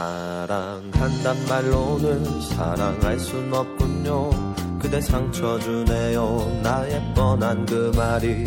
[0.00, 4.30] 사랑한단 말로는 사랑할 순 없군요
[4.78, 8.44] 그대 상처 주네요 나의 뻔한 그 말이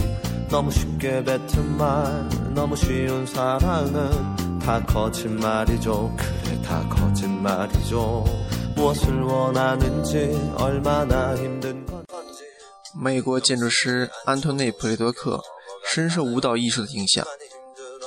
[0.50, 8.25] 너무 쉽게 뱉은 말 너무 쉬운 사랑은 다 거짓말이죠 그래 다 거짓말이죠
[8.75, 12.43] 무엇을 원하는지 얼마나 힘든 건지
[12.96, 15.39] 美国建筑师安托内·普雷多克
[15.86, 17.25] 深受舞蹈艺术的影响，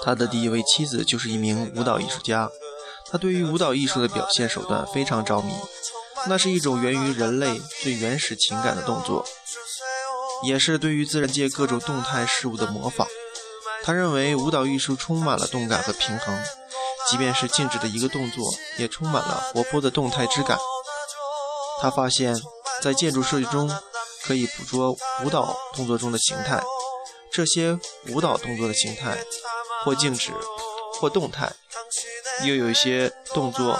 [0.04, 2.50] 他的第一位妻子就是一名舞蹈艺术家。
[3.09, 5.53] 他对于舞蹈艺术的表现手段非常着迷，
[6.27, 9.25] 那是一种源于人类最原始情感的动作，
[10.43, 13.07] 也是对于自然界各种动态事物的模仿。
[13.83, 16.38] 他认为舞蹈艺术充满了动感和平衡，
[17.09, 18.43] 即便是静止的一个动作，
[18.77, 20.59] 也充满了活泼的动态之感。
[21.81, 22.35] 他发现，
[22.81, 23.72] 在建筑设计中
[24.23, 26.61] 可以捕捉舞蹈动作中的形态，
[27.31, 29.17] 这些舞蹈动作的形态
[29.85, 30.33] 或静止，
[31.00, 31.53] 或动态。
[32.45, 33.80] 又有一些动作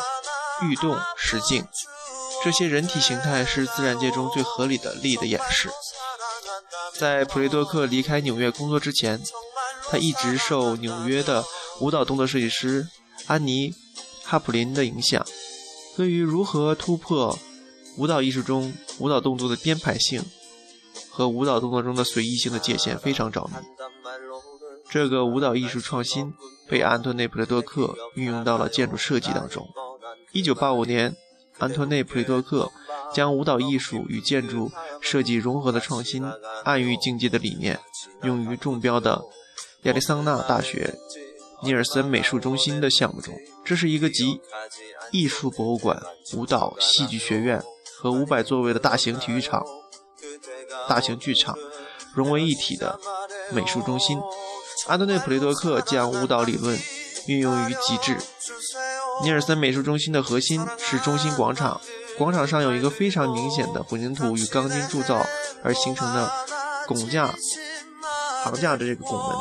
[0.64, 1.66] 欲动时静，
[2.44, 5.70] 这些人体形态是自然界中最合理的力的演示。
[6.98, 9.22] 在普雷多克离开纽约工作之前，
[9.90, 11.44] 他一直受纽约的
[11.80, 12.88] 舞蹈动作设计师
[13.28, 13.72] 安妮·
[14.24, 15.24] 哈普林的影响，
[15.96, 17.38] 对于如何突破
[17.98, 20.26] 舞蹈艺术中舞蹈动作的编排性
[21.12, 23.54] 和舞蹈动作中的随意性的界限非常着迷。
[24.90, 26.34] 这个舞蹈艺术创新。
[26.70, 29.68] 被安托内·普雷多克运用到了建筑设计当中。
[30.34, 31.16] 1985年，
[31.58, 32.72] 安托内·普雷多克
[33.14, 36.24] 将舞蹈艺术与建筑设计融合的创新
[36.64, 37.80] 暗喻境界的理念，
[38.24, 39.24] 用于中标的
[39.84, 40.96] 亚利桑那大学
[41.64, 43.34] 尼尔森美术中心的项目中。
[43.64, 44.42] 这是一个集
[45.12, 46.02] 艺术博物馆、
[46.36, 47.64] 舞蹈戏剧学院
[47.98, 49.66] 和500座位的大型体育场、
[50.88, 51.58] 大型剧场
[52.14, 53.00] 融为一体的
[53.52, 54.20] 美术中心。
[54.86, 56.80] 安德内·普雷多克将舞蹈理论
[57.26, 58.18] 运用于极致。
[59.24, 61.82] 尼尔森美术中心的核心是中心广场，
[62.18, 65.26] 广场上有一个非常明显的混凝土与钢筋铸造
[65.64, 66.32] 而形成的
[66.86, 67.34] 拱架、
[68.44, 69.36] 行架的这个拱门，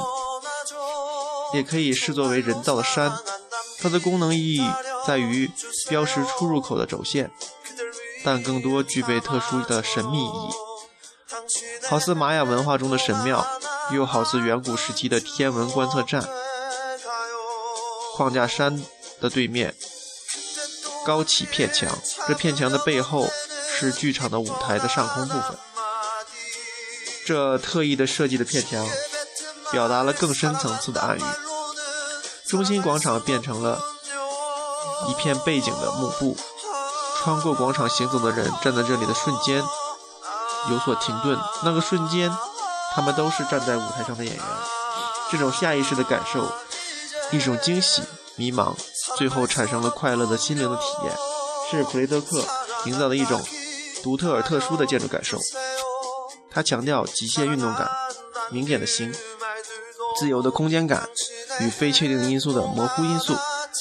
[1.55, 3.13] 也可以视作为人造的山。
[3.79, 4.67] 它的功能意义
[5.07, 5.51] 在于
[5.91, 7.31] 标识出入口的轴线，
[8.25, 13.47] 但更多具备特殊的神秘意义，好似玛雅文化中的神庙。
[13.91, 16.29] 又好似远古时期的天文观测站，
[18.17, 18.83] 框架山
[19.21, 19.75] 的对面
[21.05, 23.29] 高起片墙，这片墙的背后
[23.79, 25.57] 是剧场的舞台的上空部分。
[27.25, 28.85] 这特意的设计的片墙，
[29.71, 31.23] 表达了更深层次的暗喻。
[32.49, 33.81] 中心广场变成了
[35.09, 36.37] 一片背景的幕布，
[37.19, 39.63] 穿过广场行走的人站在这里的瞬间
[40.71, 42.37] 有所停顿，那个瞬间。
[42.97, 44.43] 他们都是站在舞台上的演员，
[45.31, 46.51] 这种下意识的感受，
[47.31, 48.03] 一种惊喜、
[48.37, 48.75] 迷茫，
[49.19, 51.13] 最后产生了快乐的心灵的体验，
[51.71, 52.43] 是普雷德克
[52.87, 53.39] 营造的一种
[54.03, 55.39] 独特而特殊的建筑感受。
[56.51, 57.87] 他强调极限运动感、
[58.51, 59.13] 明显的形、
[60.19, 61.07] 自由的空间感
[61.61, 63.37] 与非确定因素的模糊因素，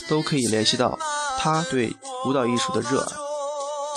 [0.10, 1.00] 都可以联系到
[1.38, 3.08] 他对舞蹈艺术的热爱。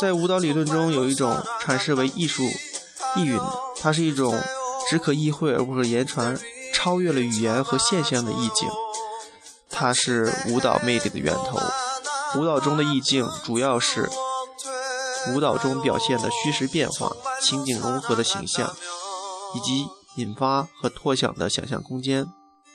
[0.00, 2.44] 在舞蹈理论中，有一种阐释为艺术
[3.16, 3.36] 意蕴，
[3.82, 4.40] 它是一种。
[4.88, 6.38] 只可意会而不可言传，
[6.72, 8.68] 超越了语言和现象的意境，
[9.68, 11.58] 它是舞蹈魅力的源头。
[12.38, 14.08] 舞蹈中的意境主要是
[15.30, 17.10] 舞蹈中表现的虚实变化、
[17.42, 18.74] 情景融合的形象，
[19.54, 22.26] 以及引发和拓想的想象空间。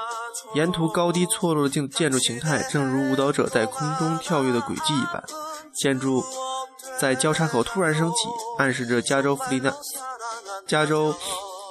[0.53, 5.23] 沿途高低错落的建建筑形态，正如舞蹈者在空中跳跃的轨迹一般。
[5.73, 6.21] 建筑
[6.99, 8.15] 在交叉口突然升起，
[8.57, 9.73] 暗示着加州弗利纳、
[10.67, 11.13] 加州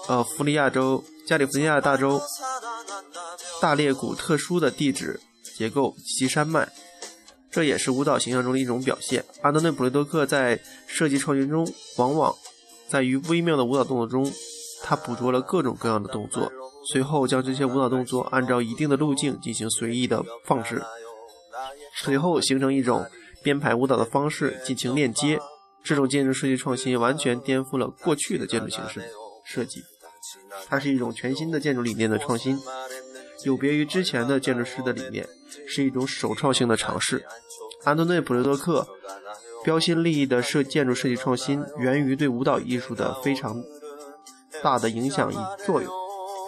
[0.09, 2.21] 呃弗利亚州、加利福尼亚大州
[3.61, 5.21] 大裂谷特殊的地质
[5.57, 6.69] 结构及山脉。
[7.51, 9.25] 这也是舞蹈形象中的一种表现。
[9.43, 12.35] 安东内·普雷多克在设计创新中，往往
[12.89, 14.33] 在于微妙的舞蹈动作中，
[14.83, 16.51] 他捕捉了各种各样的动作。
[16.91, 20.83] 随后将这些舞蹈动作按照一定的路径进行随意的放置，
[21.95, 23.07] 随后形成一种
[23.43, 25.39] 编排舞蹈的方式进行链接。
[25.85, 29.03] 这种建筑设计创新完全颠覆了过去的建筑形式
[29.45, 29.83] 设计，
[30.69, 32.57] 它是一种全新的建筑理念的创新，
[33.45, 35.29] 有别于之前的建筑师的理念，
[35.67, 37.25] 是一种首创性的尝试。
[37.83, 38.87] 安东内·普雷多克
[39.65, 43.61] 标新立异的设建筑设计创新源于对舞蹈艺术的非常
[44.63, 45.35] 大的影响与
[45.65, 45.93] 作用。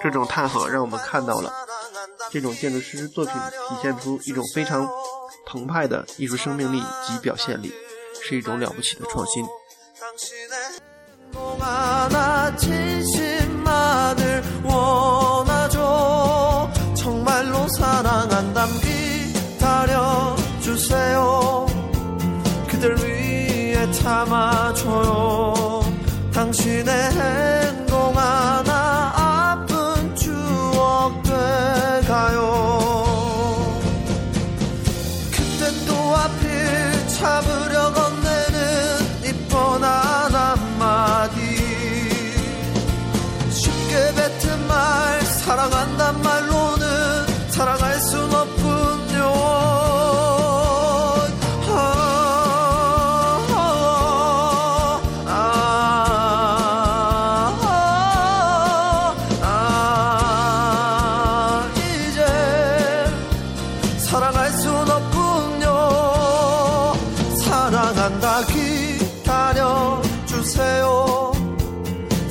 [0.00, 1.52] 这种探索让我们看到了
[2.30, 4.88] 这种建筑师作品体现出一种非常
[5.46, 7.72] 澎湃的艺术生命力及表现力，
[8.22, 9.44] 是一种了不起的创新。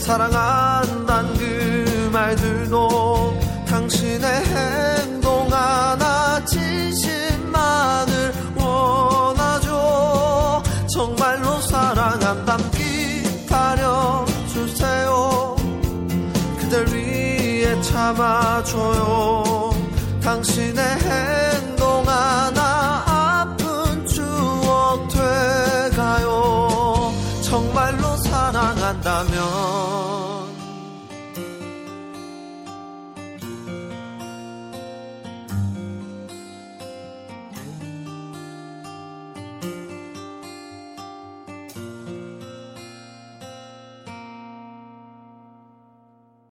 [0.03, 9.71] 사랑한단 그 말들도 당신의 행동 하나 진심만을 원하죠.
[10.93, 15.55] 정말로 사랑한단 기다려 주세요.
[16.59, 19.71] 그댈 위해 참아줘요.
[20.21, 20.83] 당신의